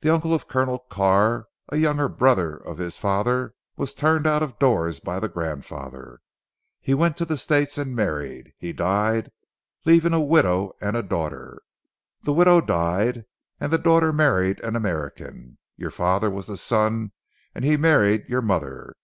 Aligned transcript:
The 0.00 0.08
uncle 0.10 0.32
of 0.32 0.48
Colonel 0.48 0.78
Carr, 0.78 1.46
a 1.68 1.76
younger 1.76 2.08
brother 2.08 2.56
of 2.56 2.78
his 2.78 2.96
father 2.96 3.52
was 3.76 3.92
turned 3.92 4.26
out 4.26 4.42
of 4.42 4.58
doors 4.58 5.00
by 5.00 5.20
the 5.20 5.28
grandfather. 5.28 6.20
He 6.80 6.94
went 6.94 7.18
to 7.18 7.26
the 7.26 7.36
States 7.36 7.76
and 7.76 7.94
married. 7.94 8.54
He 8.56 8.72
died 8.72 9.30
leaving 9.84 10.14
a 10.14 10.18
widow 10.22 10.72
and 10.80 10.96
daughter. 11.10 11.60
The 12.22 12.32
widow 12.32 12.62
died 12.62 13.26
and 13.60 13.70
the 13.70 13.76
daughter 13.76 14.14
married 14.14 14.64
an 14.64 14.76
American. 14.76 15.58
Your 15.76 15.90
father 15.90 16.30
was 16.30 16.46
the 16.46 16.56
son, 16.56 17.12
and 17.54 17.62
he 17.62 17.76
married 17.76 18.30
your 18.30 18.40
mother. 18.40 18.94